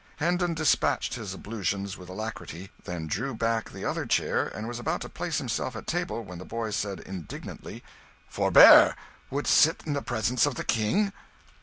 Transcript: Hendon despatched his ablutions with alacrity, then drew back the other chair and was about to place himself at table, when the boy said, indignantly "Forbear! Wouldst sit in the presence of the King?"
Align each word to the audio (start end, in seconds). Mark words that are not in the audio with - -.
Hendon 0.17 0.55
despatched 0.55 1.13
his 1.13 1.35
ablutions 1.35 1.95
with 1.95 2.09
alacrity, 2.09 2.71
then 2.85 3.05
drew 3.05 3.35
back 3.35 3.69
the 3.69 3.85
other 3.85 4.07
chair 4.07 4.47
and 4.47 4.67
was 4.67 4.79
about 4.79 5.01
to 5.01 5.09
place 5.09 5.37
himself 5.37 5.75
at 5.75 5.85
table, 5.85 6.23
when 6.23 6.39
the 6.39 6.43
boy 6.43 6.71
said, 6.71 7.01
indignantly 7.01 7.83
"Forbear! 8.27 8.95
Wouldst 9.29 9.53
sit 9.55 9.83
in 9.85 9.93
the 9.93 10.01
presence 10.01 10.47
of 10.47 10.55
the 10.55 10.63
King?" 10.65 11.13